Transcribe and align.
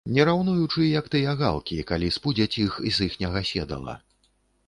Не 0.17 0.23
раўнуючы, 0.27 0.79
як 0.99 1.09
тыя 1.15 1.33
галкі, 1.41 1.77
калі 1.91 2.09
спудзяць 2.17 2.59
іх 2.65 2.79
з 2.99 3.09
іхняга 3.09 3.43
седала. 3.51 3.93